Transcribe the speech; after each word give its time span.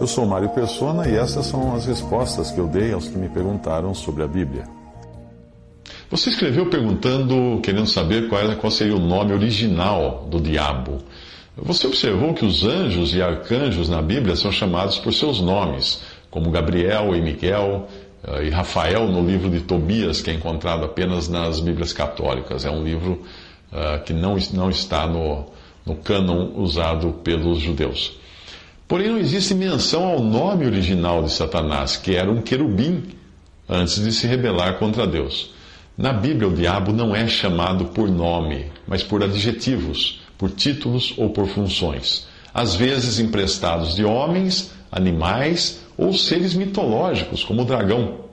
Eu 0.00 0.06
sou 0.06 0.24
Mário 0.24 0.48
Persona 0.48 1.06
e 1.06 1.14
essas 1.14 1.44
são 1.44 1.74
as 1.74 1.84
respostas 1.84 2.50
que 2.50 2.58
eu 2.58 2.66
dei 2.66 2.92
aos 2.92 3.06
que 3.06 3.18
me 3.18 3.28
perguntaram 3.28 3.94
sobre 3.94 4.22
a 4.22 4.26
Bíblia. 4.26 4.64
Você 6.10 6.30
escreveu 6.30 6.70
perguntando, 6.70 7.60
querendo 7.62 7.86
saber 7.86 8.28
qual, 8.28 8.40
era, 8.40 8.56
qual 8.56 8.70
seria 8.70 8.96
o 8.96 8.98
nome 8.98 9.32
original 9.32 10.26
do 10.28 10.40
diabo. 10.40 10.98
Você 11.56 11.86
observou 11.86 12.32
que 12.32 12.44
os 12.44 12.64
anjos 12.64 13.14
e 13.14 13.20
arcanjos 13.20 13.88
na 13.88 14.00
Bíblia 14.00 14.34
são 14.36 14.50
chamados 14.50 14.98
por 14.98 15.12
seus 15.12 15.40
nomes, 15.40 16.02
como 16.30 16.50
Gabriel 16.50 17.14
e 17.14 17.20
Miguel 17.20 17.86
eh, 18.24 18.46
e 18.46 18.50
Rafael 18.50 19.06
no 19.06 19.22
livro 19.22 19.50
de 19.50 19.60
Tobias, 19.60 20.22
que 20.22 20.30
é 20.30 20.34
encontrado 20.34 20.84
apenas 20.84 21.28
nas 21.28 21.60
Bíblias 21.60 21.92
católicas. 21.92 22.64
É 22.64 22.70
um 22.70 22.82
livro 22.82 23.22
uh, 23.70 24.02
que 24.02 24.14
não, 24.14 24.36
não 24.54 24.70
está 24.70 25.06
no, 25.06 25.44
no 25.84 25.96
cânon 25.96 26.52
usado 26.56 27.12
pelos 27.22 27.58
judeus. 27.58 28.19
Porém, 28.90 29.08
não 29.08 29.18
existe 29.18 29.54
menção 29.54 30.04
ao 30.04 30.18
nome 30.18 30.66
original 30.66 31.22
de 31.22 31.30
Satanás, 31.30 31.96
que 31.96 32.16
era 32.16 32.28
um 32.28 32.42
querubim, 32.42 33.04
antes 33.68 34.02
de 34.02 34.10
se 34.10 34.26
rebelar 34.26 34.80
contra 34.80 35.06
Deus. 35.06 35.52
Na 35.96 36.12
Bíblia, 36.12 36.48
o 36.48 36.52
diabo 36.52 36.92
não 36.92 37.14
é 37.14 37.28
chamado 37.28 37.84
por 37.84 38.10
nome, 38.10 38.66
mas 38.88 39.04
por 39.04 39.22
adjetivos, 39.22 40.20
por 40.36 40.50
títulos 40.50 41.14
ou 41.16 41.30
por 41.30 41.46
funções, 41.46 42.26
às 42.52 42.74
vezes 42.74 43.20
emprestados 43.20 43.94
de 43.94 44.04
homens, 44.04 44.72
animais 44.90 45.82
ou 45.96 46.12
seres 46.12 46.54
mitológicos, 46.54 47.44
como 47.44 47.62
o 47.62 47.64
dragão. 47.64 48.28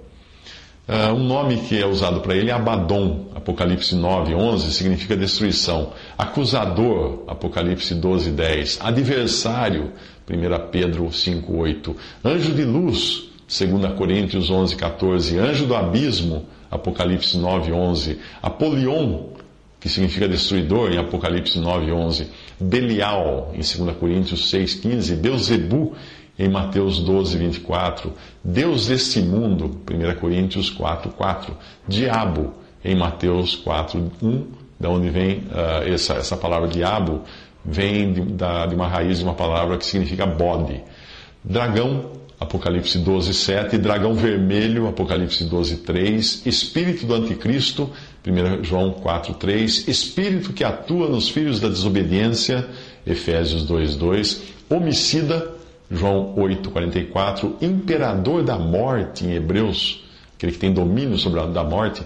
Uh, 0.87 1.13
um 1.13 1.23
nome 1.23 1.57
que 1.67 1.79
é 1.79 1.85
usado 1.85 2.21
para 2.21 2.35
ele 2.35 2.49
é 2.49 2.53
Abaddon, 2.53 3.27
Apocalipse 3.35 3.93
9, 3.93 4.33
11, 4.33 4.73
significa 4.73 5.15
destruição. 5.17 5.91
Acusador, 6.17 7.25
Apocalipse 7.27 7.93
12, 7.93 8.31
10. 8.31 8.79
Adversário, 8.81 9.91
1 10.29 10.69
Pedro 10.71 11.11
5, 11.11 11.55
8. 11.55 11.95
Anjo 12.23 12.53
de 12.53 12.65
luz, 12.65 13.29
2 13.47 13.93
Coríntios 13.97 14.49
11, 14.49 14.75
14. 14.75 15.39
Anjo 15.39 15.65
do 15.65 15.75
abismo, 15.75 16.45
Apocalipse 16.69 17.37
9, 17.37 17.71
11. 17.71 18.19
Apolion, 18.41 19.29
que 19.79 19.87
significa 19.87 20.27
destruidor, 20.27 20.91
em 20.91 20.97
Apocalipse 20.97 21.57
9, 21.59 21.91
11. 21.91 22.27
Belial, 22.59 23.51
em 23.53 23.59
2 23.59 23.97
Coríntios 23.97 24.49
6, 24.49 24.75
15. 24.75 25.15
Beuzebu, 25.15 25.93
em 26.37 26.49
Mateus 26.49 26.99
12, 26.99 27.37
24. 27.37 28.13
Deus 28.43 28.87
deste 28.87 29.21
mundo, 29.21 29.81
1 29.89 30.19
Coríntios 30.19 30.69
4, 30.69 31.11
4. 31.11 31.57
Diabo, 31.87 32.53
em 32.83 32.95
Mateus 32.95 33.55
4, 33.55 34.11
1. 34.21 34.47
Da 34.79 34.89
onde 34.89 35.09
vem 35.09 35.37
uh, 35.37 35.91
essa, 35.91 36.15
essa 36.15 36.37
palavra 36.37 36.67
diabo? 36.67 37.23
Vem 37.67 38.13
de, 38.13 38.21
da, 38.21 38.65
de 38.65 38.75
uma 38.75 38.87
raiz 38.87 39.17
de 39.17 39.23
uma 39.23 39.33
palavra 39.33 39.77
que 39.77 39.85
significa 39.85 40.25
bode. 40.25 40.81
Dragão, 41.43 42.11
Apocalipse 42.39 42.99
12, 42.99 43.33
7. 43.33 43.77
Dragão 43.77 44.13
vermelho, 44.13 44.87
Apocalipse 44.87 45.43
12, 45.43 45.77
3. 45.77 46.45
Espírito 46.45 47.05
do 47.05 47.13
anticristo, 47.15 47.89
1 48.25 48.63
João 48.63 48.91
4, 48.91 49.33
3. 49.33 49.87
Espírito 49.87 50.53
que 50.53 50.63
atua 50.63 51.09
nos 51.09 51.29
filhos 51.29 51.59
da 51.59 51.67
desobediência, 51.67 52.67
Efésios 53.05 53.63
2, 53.65 53.95
2. 53.95 54.41
Homicida, 54.69 55.57
João 55.89 56.33
8, 56.37 56.69
44, 56.69 57.57
imperador 57.61 58.43
da 58.43 58.59
morte 58.59 59.25
em 59.25 59.33
Hebreus, 59.33 60.03
aquele 60.35 60.51
que 60.51 60.59
tem 60.59 60.73
domínio 60.73 61.17
sobre 61.17 61.39
a 61.39 61.45
da 61.45 61.63
morte, 61.63 62.03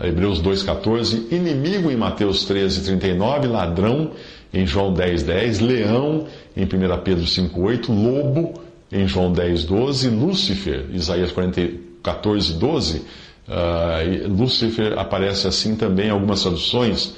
Hebreus 0.00 0.40
2, 0.40 0.62
14, 0.62 1.28
inimigo 1.30 1.90
em 1.90 1.96
Mateus 1.96 2.44
13, 2.44 2.82
39, 2.82 3.48
ladrão 3.48 4.12
em 4.52 4.66
João 4.66 4.92
10, 4.92 5.22
10, 5.22 5.60
leão 5.60 6.26
em 6.56 6.64
1 6.64 6.68
Pedro 7.02 7.26
5, 7.26 7.60
8, 7.60 7.92
lobo 7.92 8.54
em 8.90 9.06
João 9.06 9.32
10, 9.32 9.64
12, 9.64 10.08
Lúcifer, 10.10 10.86
Isaías 10.92 11.32
40, 11.32 11.78
14, 12.02 12.54
12, 12.54 12.98
uh, 12.98 14.28
Lúcifer 14.28 14.98
aparece 14.98 15.46
assim 15.46 15.76
também 15.76 16.08
em 16.08 16.10
algumas 16.10 16.42
traduções, 16.42 17.14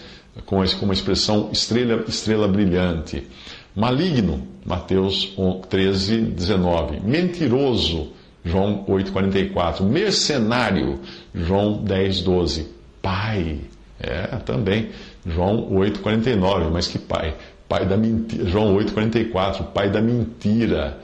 com 0.46 0.60
a 0.60 0.92
expressão 0.92 1.50
estrela, 1.52 2.04
estrela 2.08 2.48
brilhante. 2.48 3.26
Maligno, 3.74 4.46
Mateus 4.64 5.34
13, 5.68 6.20
19. 6.20 7.00
Mentiroso, 7.00 8.12
João 8.44 8.84
8, 8.86 9.10
44. 9.10 9.84
Mercenário, 9.84 11.00
João 11.34 11.82
10, 11.82 12.20
12. 12.22 12.68
Pai, 13.00 13.58
é, 14.00 14.22
também, 14.44 14.90
João 15.26 15.72
8, 15.72 16.00
49. 16.00 16.70
Mas 16.70 16.86
que 16.86 16.98
pai? 16.98 17.34
Pai 17.68 17.86
da 17.86 17.96
mentira. 17.96 18.48
João 18.48 18.74
8, 18.74 18.92
44. 18.92 19.64
Pai 19.64 19.90
da 19.90 20.02
mentira. 20.02 20.98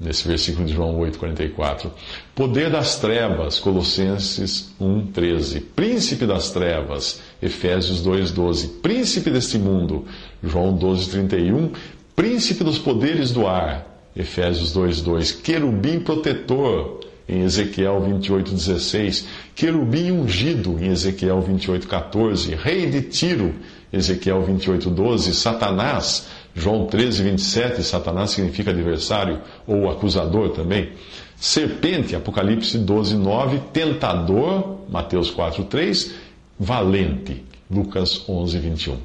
Nesse 0.00 0.26
versículo 0.26 0.66
de 0.66 0.72
João 0.72 0.98
8, 0.98 1.18
44. 1.18 1.92
Poder 2.34 2.70
das 2.70 2.98
trevas, 2.98 3.60
Colossenses 3.60 4.74
1, 4.80 5.06
13. 5.08 5.60
Príncipe 5.60 6.26
das 6.26 6.50
trevas, 6.50 7.20
Efésios 7.40 8.02
2, 8.02 8.32
12. 8.32 8.68
Príncipe 8.80 9.30
deste 9.30 9.58
mundo, 9.58 10.06
João 10.42 10.74
12, 10.74 11.10
31 11.10 11.72
príncipe 12.20 12.62
dos 12.62 12.78
poderes 12.78 13.32
do 13.32 13.46
ar, 13.46 13.89
Efésios 14.16 14.72
2:2, 14.72 15.40
querubim 15.42 16.00
protetor, 16.00 17.00
em 17.28 17.42
Ezequiel 17.42 18.00
28:16, 18.00 19.24
querubim 19.54 20.10
ungido, 20.10 20.76
em 20.80 20.88
Ezequiel 20.88 21.40
28:14, 21.40 22.54
rei 22.56 22.86
de 22.86 23.02
Tiro, 23.02 23.54
Ezequiel 23.92 24.42
28:12, 24.42 25.32
Satanás, 25.32 26.26
João 26.54 26.86
13:27, 26.86 27.82
Satanás 27.84 28.30
significa 28.30 28.70
adversário 28.70 29.40
ou 29.66 29.88
acusador 29.88 30.50
também. 30.50 30.90
Serpente, 31.36 32.16
Apocalipse 32.16 32.78
12:9, 32.78 33.60
tentador, 33.72 34.80
Mateus 34.88 35.30
4:3, 35.30 36.12
valente, 36.58 37.44
Lucas 37.70 38.24
11:21. 38.28 38.96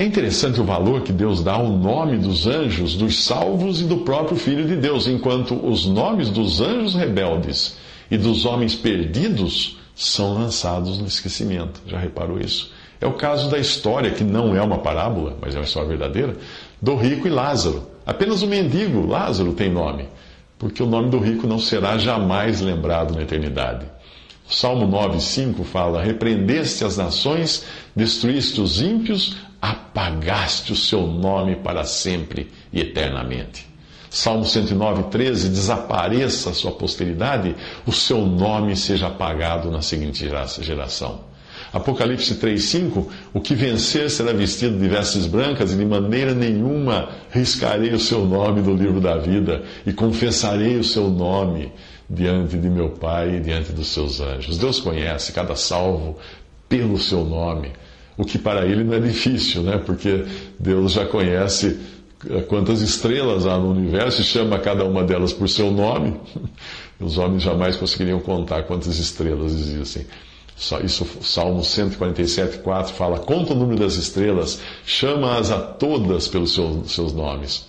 É 0.00 0.04
interessante 0.06 0.58
o 0.58 0.64
valor 0.64 1.02
que 1.02 1.12
Deus 1.12 1.42
dá 1.42 1.52
ao 1.52 1.68
nome 1.68 2.16
dos 2.16 2.46
anjos, 2.46 2.94
dos 2.94 3.22
salvos 3.22 3.82
e 3.82 3.84
do 3.84 3.98
próprio 3.98 4.34
Filho 4.34 4.66
de 4.66 4.74
Deus, 4.74 5.06
enquanto 5.06 5.54
os 5.54 5.84
nomes 5.84 6.30
dos 6.30 6.58
anjos 6.62 6.94
rebeldes 6.94 7.76
e 8.10 8.16
dos 8.16 8.46
homens 8.46 8.74
perdidos 8.74 9.76
são 9.94 10.32
lançados 10.32 10.98
no 10.98 11.06
esquecimento. 11.06 11.82
Já 11.86 11.98
reparou 11.98 12.40
isso? 12.40 12.72
É 12.98 13.06
o 13.06 13.12
caso 13.12 13.50
da 13.50 13.58
história, 13.58 14.10
que 14.10 14.24
não 14.24 14.56
é 14.56 14.62
uma 14.62 14.78
parábola, 14.78 15.36
mas 15.38 15.54
é 15.54 15.58
uma 15.58 15.66
história 15.66 15.90
verdadeira, 15.90 16.34
do 16.80 16.96
rico 16.96 17.26
e 17.26 17.30
Lázaro. 17.30 17.86
Apenas 18.06 18.40
o 18.40 18.46
mendigo, 18.46 19.06
Lázaro, 19.06 19.52
tem 19.52 19.70
nome, 19.70 20.08
porque 20.58 20.82
o 20.82 20.86
nome 20.86 21.10
do 21.10 21.18
rico 21.18 21.46
não 21.46 21.58
será 21.58 21.98
jamais 21.98 22.62
lembrado 22.62 23.14
na 23.14 23.20
eternidade. 23.20 23.84
O 24.48 24.54
Salmo 24.54 24.88
9,5 24.88 25.62
fala: 25.62 26.02
Repreendeste 26.02 26.84
as 26.84 26.96
nações, 26.96 27.66
destruíste 27.94 28.62
os 28.62 28.80
ímpios, 28.80 29.36
apagaste 30.00 30.72
o 30.72 30.76
seu 30.76 31.06
nome 31.06 31.56
para 31.56 31.84
sempre 31.84 32.50
e 32.72 32.80
eternamente. 32.80 33.68
Salmo 34.08 34.44
109, 34.44 35.04
13, 35.04 35.50
desapareça 35.50 36.50
a 36.50 36.54
sua 36.54 36.72
posteridade, 36.72 37.54
o 37.86 37.92
seu 37.92 38.24
nome 38.24 38.74
seja 38.76 39.08
apagado 39.08 39.70
na 39.70 39.82
seguinte 39.82 40.26
geração. 40.60 41.20
Apocalipse 41.72 42.34
3, 42.36 42.60
5, 42.60 43.12
o 43.32 43.40
que 43.40 43.54
vencer 43.54 44.10
será 44.10 44.32
vestido 44.32 44.78
de 44.78 44.88
vestes 44.88 45.26
brancas 45.26 45.72
e 45.72 45.76
de 45.76 45.84
maneira 45.84 46.34
nenhuma 46.34 47.10
riscarei 47.30 47.92
o 47.92 48.00
seu 48.00 48.24
nome 48.24 48.62
do 48.62 48.74
livro 48.74 49.00
da 49.00 49.16
vida 49.18 49.62
e 49.86 49.92
confessarei 49.92 50.76
o 50.76 50.82
seu 50.82 51.08
nome 51.08 51.70
diante 52.08 52.56
de 52.56 52.68
meu 52.68 52.90
Pai 52.90 53.36
e 53.36 53.40
diante 53.40 53.70
dos 53.70 53.88
seus 53.88 54.20
anjos. 54.20 54.58
Deus 54.58 54.80
conhece 54.80 55.30
cada 55.30 55.54
salvo 55.54 56.16
pelo 56.68 56.98
seu 56.98 57.24
nome 57.24 57.70
o 58.20 58.24
que 58.24 58.38
para 58.38 58.66
ele 58.66 58.84
não 58.84 58.92
é 58.92 59.00
difícil, 59.00 59.62
né? 59.62 59.78
Porque 59.78 60.26
Deus 60.58 60.92
já 60.92 61.06
conhece 61.06 61.78
eh, 62.28 62.42
quantas 62.42 62.82
estrelas 62.82 63.46
há 63.46 63.56
no 63.56 63.70
universo 63.70 64.20
e 64.20 64.24
chama 64.24 64.58
cada 64.58 64.84
uma 64.84 65.02
delas 65.02 65.32
por 65.32 65.48
seu 65.48 65.70
nome. 65.70 66.20
Os 67.00 67.16
homens 67.16 67.42
jamais 67.42 67.76
conseguiriam 67.76 68.20
contar 68.20 68.64
quantas 68.64 68.98
estrelas 68.98 69.52
existem. 69.52 70.04
Isso, 70.84 71.06
Salmo 71.22 71.64
147, 71.64 72.58
4 72.58 72.92
fala: 72.92 73.18
Conta 73.20 73.54
o 73.54 73.56
número 73.56 73.80
das 73.80 73.94
estrelas, 73.94 74.60
chama-as 74.84 75.50
a 75.50 75.58
todas 75.58 76.28
pelos 76.28 76.52
seus, 76.52 76.92
seus 76.92 77.14
nomes. 77.14 77.66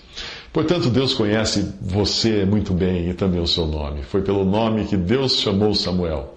Portanto, 0.52 0.90
Deus 0.90 1.14
conhece 1.14 1.74
você 1.80 2.44
muito 2.44 2.74
bem 2.74 3.10
e 3.10 3.14
também 3.14 3.40
o 3.40 3.48
seu 3.48 3.66
nome. 3.66 4.04
Foi 4.04 4.22
pelo 4.22 4.44
nome 4.44 4.84
que 4.84 4.98
Deus 4.98 5.40
chamou 5.40 5.74
Samuel. 5.74 6.36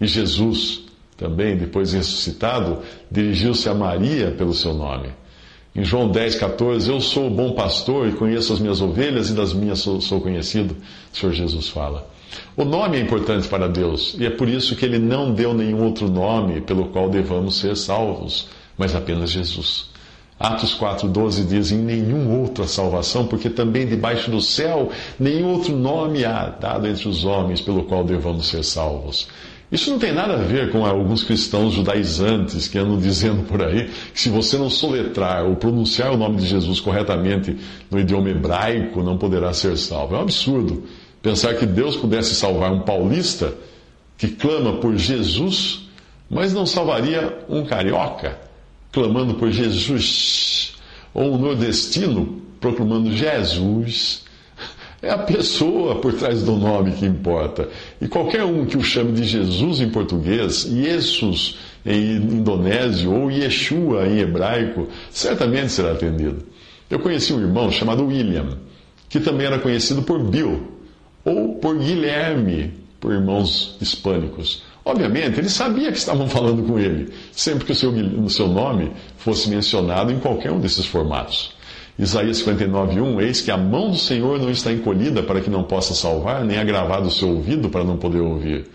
E 0.00 0.06
Jesus, 0.08 0.82
também, 1.22 1.56
depois 1.56 1.92
ressuscitado, 1.92 2.78
dirigiu-se 3.08 3.68
a 3.68 3.74
Maria 3.74 4.32
pelo 4.32 4.52
seu 4.52 4.74
nome. 4.74 5.10
Em 5.74 5.84
João 5.84 6.10
10, 6.10 6.34
14, 6.34 6.90
eu 6.90 7.00
sou 7.00 7.28
o 7.28 7.30
bom 7.30 7.52
pastor 7.52 8.08
e 8.08 8.12
conheço 8.12 8.52
as 8.52 8.58
minhas 8.58 8.80
ovelhas 8.80 9.30
e 9.30 9.32
das 9.32 9.54
minhas 9.54 9.78
sou, 9.78 10.00
sou 10.00 10.20
conhecido, 10.20 10.76
o 11.12 11.16
Senhor 11.16 11.32
Jesus 11.32 11.68
fala. 11.68 12.10
O 12.56 12.64
nome 12.64 12.98
é 12.98 13.00
importante 13.00 13.46
para 13.46 13.68
Deus 13.68 14.16
e 14.18 14.26
é 14.26 14.30
por 14.30 14.48
isso 14.48 14.74
que 14.74 14.84
ele 14.84 14.98
não 14.98 15.32
deu 15.32 15.54
nenhum 15.54 15.84
outro 15.84 16.10
nome 16.10 16.60
pelo 16.60 16.86
qual 16.86 17.08
devamos 17.08 17.58
ser 17.58 17.76
salvos, 17.76 18.48
mas 18.76 18.94
apenas 18.94 19.30
Jesus. 19.30 19.92
Atos 20.40 20.76
4,12 20.76 21.46
diz: 21.46 21.70
Em 21.70 21.78
nenhum 21.78 22.40
outro 22.40 22.64
a 22.64 22.66
salvação, 22.66 23.28
porque 23.28 23.48
também 23.48 23.86
debaixo 23.86 24.28
do 24.28 24.40
céu 24.40 24.90
nenhum 25.18 25.52
outro 25.52 25.76
nome 25.76 26.24
há 26.24 26.48
dado 26.48 26.88
entre 26.88 27.08
os 27.08 27.24
homens 27.24 27.60
pelo 27.60 27.84
qual 27.84 28.02
devamos 28.02 28.48
ser 28.48 28.64
salvos. 28.64 29.28
Isso 29.72 29.90
não 29.90 29.98
tem 29.98 30.12
nada 30.12 30.34
a 30.34 30.36
ver 30.36 30.70
com 30.70 30.84
alguns 30.84 31.24
cristãos 31.24 31.72
judaizantes 31.72 32.68
que 32.68 32.78
andam 32.78 32.98
dizendo 33.00 33.42
por 33.44 33.62
aí 33.62 33.90
que 34.12 34.20
se 34.20 34.28
você 34.28 34.58
não 34.58 34.68
soletrar 34.68 35.46
ou 35.46 35.56
pronunciar 35.56 36.12
o 36.12 36.16
nome 36.18 36.36
de 36.36 36.46
Jesus 36.46 36.78
corretamente 36.78 37.56
no 37.90 37.98
idioma 37.98 38.28
hebraico, 38.28 39.02
não 39.02 39.16
poderá 39.16 39.52
ser 39.54 39.78
salvo. 39.78 40.14
É 40.14 40.18
um 40.18 40.22
absurdo 40.22 40.84
pensar 41.22 41.54
que 41.54 41.64
Deus 41.64 41.96
pudesse 41.96 42.34
salvar 42.34 42.70
um 42.70 42.80
paulista 42.80 43.54
que 44.18 44.28
clama 44.28 44.74
por 44.74 44.94
Jesus, 44.96 45.88
mas 46.28 46.52
não 46.52 46.66
salvaria 46.66 47.38
um 47.48 47.64
carioca 47.64 48.38
clamando 48.92 49.34
por 49.34 49.50
Jesus, 49.50 50.74
ou 51.14 51.32
um 51.34 51.38
nordestino 51.38 52.42
proclamando 52.60 53.10
Jesus. 53.10 54.22
É 55.02 55.10
a 55.10 55.18
pessoa 55.18 55.96
por 55.96 56.12
trás 56.12 56.44
do 56.44 56.52
nome 56.52 56.92
que 56.92 57.04
importa. 57.04 57.68
E 58.00 58.06
qualquer 58.06 58.44
um 58.44 58.64
que 58.64 58.76
o 58.76 58.82
chame 58.84 59.10
de 59.10 59.24
Jesus 59.24 59.80
em 59.80 59.90
português, 59.90 60.62
Jesus 60.62 61.58
em 61.84 62.14
indonésio 62.14 63.12
ou 63.12 63.28
Yeshua 63.28 64.06
em 64.06 64.20
hebraico, 64.20 64.86
certamente 65.10 65.72
será 65.72 65.90
atendido. 65.90 66.44
Eu 66.88 67.00
conheci 67.00 67.32
um 67.32 67.40
irmão 67.40 67.68
chamado 67.72 68.06
William, 68.06 68.58
que 69.08 69.18
também 69.18 69.46
era 69.46 69.58
conhecido 69.58 70.02
por 70.02 70.22
Bill, 70.22 70.68
ou 71.24 71.56
por 71.56 71.76
Guilherme, 71.76 72.72
por 73.00 73.12
irmãos 73.12 73.76
hispânicos. 73.80 74.62
Obviamente, 74.84 75.40
ele 75.40 75.48
sabia 75.48 75.90
que 75.90 75.98
estavam 75.98 76.28
falando 76.30 76.62
com 76.62 76.78
ele, 76.78 77.12
sempre 77.32 77.64
que 77.64 77.72
o 77.72 77.74
seu, 77.74 77.90
o 77.90 78.30
seu 78.30 78.46
nome 78.46 78.92
fosse 79.16 79.50
mencionado 79.50 80.12
em 80.12 80.20
qualquer 80.20 80.52
um 80.52 80.60
desses 80.60 80.86
formatos. 80.86 81.56
Isaías 81.98 82.38
59, 82.38 83.00
1, 83.00 83.20
eis 83.20 83.40
que 83.40 83.50
a 83.50 83.56
mão 83.56 83.90
do 83.90 83.98
Senhor 83.98 84.38
não 84.38 84.50
está 84.50 84.72
encolhida 84.72 85.22
para 85.22 85.40
que 85.40 85.50
não 85.50 85.62
possa 85.62 85.94
salvar, 85.94 86.44
nem 86.44 86.58
agravado 86.58 87.08
o 87.08 87.10
seu 87.10 87.28
ouvido 87.28 87.68
para 87.68 87.84
não 87.84 87.98
poder 87.98 88.20
ouvir. 88.20 88.66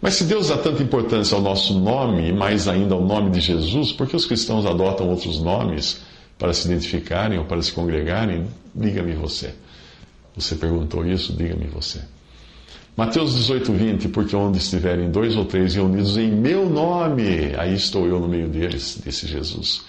Mas 0.00 0.14
se 0.14 0.24
Deus 0.24 0.48
dá 0.48 0.56
tanta 0.56 0.82
importância 0.82 1.36
ao 1.36 1.42
nosso 1.42 1.78
nome, 1.78 2.28
e 2.28 2.32
mais 2.32 2.68
ainda 2.68 2.94
ao 2.94 3.02
nome 3.04 3.30
de 3.30 3.40
Jesus, 3.40 3.92
por 3.92 4.06
que 4.06 4.16
os 4.16 4.26
cristãos 4.26 4.66
adotam 4.66 5.08
outros 5.08 5.40
nomes 5.40 6.02
para 6.38 6.52
se 6.52 6.66
identificarem 6.66 7.38
ou 7.38 7.44
para 7.44 7.62
se 7.62 7.72
congregarem? 7.72 8.46
Diga-me 8.74 9.14
você. 9.14 9.54
Você 10.36 10.54
perguntou 10.56 11.06
isso? 11.06 11.32
Diga-me 11.32 11.66
você. 11.66 12.00
Mateus 12.96 13.34
18, 13.34 13.72
20, 13.72 14.08
porque 14.08 14.36
onde 14.36 14.58
estiverem 14.58 15.10
dois 15.10 15.34
ou 15.34 15.44
três 15.44 15.74
reunidos 15.74 16.16
em 16.16 16.30
meu 16.30 16.68
nome, 16.68 17.54
aí 17.56 17.74
estou 17.74 18.06
eu 18.06 18.20
no 18.20 18.28
meio 18.28 18.48
deles, 18.48 19.00
disse 19.04 19.26
Jesus. 19.26 19.84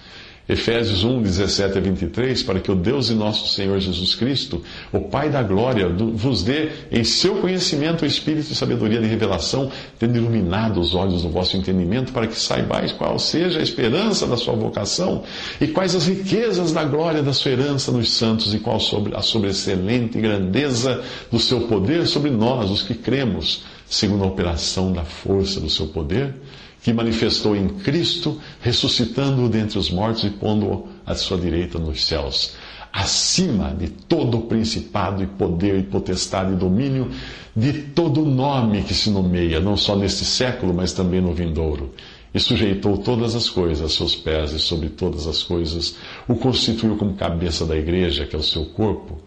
Efésios 0.47 1.05
1, 1.05 1.21
17 1.21 1.77
a 1.77 1.81
23, 1.81 2.43
para 2.43 2.59
que 2.59 2.69
o 2.69 2.75
Deus 2.75 3.09
e 3.09 3.13
nosso 3.13 3.47
Senhor 3.53 3.79
Jesus 3.79 4.13
Cristo, 4.13 4.61
o 4.91 4.99
Pai 4.99 5.29
da 5.29 5.41
glória, 5.41 5.87
vos 5.87 6.43
dê 6.43 6.69
em 6.91 7.01
seu 7.03 7.35
conhecimento 7.35 8.03
o 8.03 8.05
espírito 8.05 8.51
e 8.51 8.55
sabedoria 8.55 8.99
de 8.99 9.07
revelação, 9.07 9.71
tendo 9.97 10.17
iluminado 10.17 10.81
os 10.81 10.93
olhos 10.93 11.21
do 11.21 11.29
vosso 11.29 11.55
entendimento, 11.55 12.11
para 12.11 12.27
que 12.27 12.37
saibais 12.37 12.91
qual 12.91 13.17
seja 13.17 13.59
a 13.59 13.63
esperança 13.63 14.27
da 14.27 14.35
sua 14.35 14.53
vocação 14.53 15.23
e 15.61 15.67
quais 15.67 15.95
as 15.95 16.07
riquezas 16.07 16.73
da 16.73 16.83
glória 16.83 17.23
da 17.23 17.31
sua 17.31 17.51
herança 17.51 17.89
nos 17.89 18.11
santos 18.11 18.53
e 18.53 18.59
qual 18.59 18.79
a 19.15 19.21
sobreexcelente 19.21 20.19
grandeza 20.19 21.01
do 21.31 21.39
seu 21.39 21.61
poder 21.61 22.05
sobre 22.05 22.29
nós, 22.29 22.69
os 22.69 22.81
que 22.81 22.95
cremos, 22.95 23.63
segundo 23.87 24.25
a 24.25 24.27
operação 24.27 24.91
da 24.91 25.05
força 25.05 25.61
do 25.61 25.69
seu 25.69 25.87
poder 25.87 26.33
que 26.83 26.91
manifestou 26.91 27.55
em 27.55 27.69
Cristo, 27.69 28.39
ressuscitando-o 28.59 29.47
dentre 29.47 29.79
os 29.79 29.89
mortos 29.89 30.25
e 30.25 30.29
pondo-o 30.29 30.89
à 31.05 31.15
sua 31.15 31.37
direita 31.37 31.79
nos 31.79 32.05
céus, 32.05 32.55
acima 32.91 33.73
de 33.73 33.87
todo 33.87 34.41
principado 34.41 35.23
e 35.23 35.27
poder 35.27 35.79
e 35.79 35.83
potestade 35.83 36.51
e 36.51 36.55
domínio, 36.57 37.09
de 37.55 37.71
todo 37.73 38.25
nome 38.25 38.83
que 38.83 38.93
se 38.93 39.09
nomeia, 39.09 39.61
não 39.61 39.77
só 39.77 39.95
neste 39.95 40.25
século, 40.25 40.73
mas 40.73 40.91
também 40.91 41.21
no 41.21 41.33
vindouro. 41.33 41.93
E 42.33 42.39
sujeitou 42.39 42.97
todas 42.97 43.33
as 43.33 43.47
coisas 43.47 43.85
a 43.85 43.89
seus 43.89 44.15
pés 44.15 44.51
e 44.51 44.59
sobre 44.59 44.89
todas 44.89 45.25
as 45.25 45.41
coisas 45.41 45.95
o 46.27 46.35
constituiu 46.35 46.97
como 46.97 47.13
cabeça 47.13 47.65
da 47.65 47.77
igreja, 47.77 48.25
que 48.25 48.35
é 48.35 48.39
o 48.39 48.43
seu 48.43 48.65
corpo, 48.65 49.19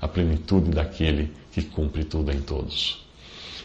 a 0.00 0.06
plenitude 0.06 0.70
daquele 0.70 1.32
que 1.52 1.62
cumpre 1.62 2.04
tudo 2.04 2.30
em 2.32 2.40
todos. 2.40 3.07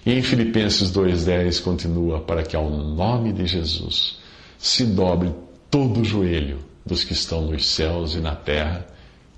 E 0.06 0.12
em 0.12 0.22
Filipenses 0.22 0.92
2,10 0.92 1.62
continua: 1.64 2.20
para 2.20 2.44
que 2.44 2.56
ao 2.56 2.70
nome 2.70 3.32
de 3.32 3.46
Jesus 3.46 4.20
se 4.58 4.86
dobre 4.86 5.34
todo 5.70 6.02
o 6.02 6.06
joelho 6.06 6.60
dos 6.86 7.04
que 7.04 7.14
estão 7.14 7.44
nos 7.44 7.66
céus 7.66 8.16
e 8.16 8.20
na 8.20 8.36
terra 8.36 8.86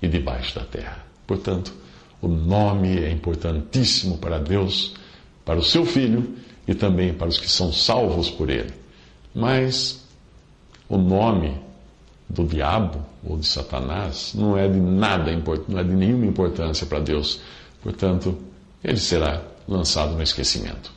e 0.02 0.08
debaixo 0.08 0.54
da 0.54 0.64
terra. 0.64 1.04
Portanto, 1.26 1.72
o 2.20 2.28
nome 2.28 2.98
é 2.98 3.10
importantíssimo 3.10 4.18
para 4.18 4.38
Deus, 4.38 4.94
para 5.44 5.58
o 5.58 5.62
seu 5.62 5.84
filho 5.84 6.34
e 6.66 6.74
também 6.74 7.14
para 7.14 7.28
os 7.28 7.38
que 7.38 7.48
são 7.48 7.72
salvos 7.72 8.30
por 8.30 8.50
ele. 8.50 8.72
Mas 9.34 10.04
o 10.88 10.96
nome 10.96 11.56
do 12.28 12.44
diabo 12.44 13.04
ou 13.24 13.36
de 13.36 13.46
Satanás 13.46 14.32
não 14.34 14.56
é 14.56 14.68
de 14.68 14.78
nada, 14.78 15.30
não 15.68 15.78
é 15.78 15.84
de 15.84 15.94
nenhuma 15.94 16.26
importância 16.26 16.86
para 16.86 16.98
Deus. 16.98 17.40
Portanto, 17.82 18.36
ele 18.82 18.98
será 18.98 19.42
lançado 19.68 20.14
no 20.14 20.22
esquecimento. 20.22 20.95